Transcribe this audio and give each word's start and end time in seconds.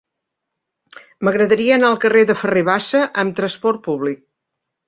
M'agradaria 1.27 1.77
anar 1.77 1.91
al 1.93 1.99
carrer 2.05 2.25
de 2.31 2.39
Ferrer 2.39 2.65
Bassa 2.73 3.05
amb 3.25 3.39
trasport 3.41 3.85
públic. 3.91 4.27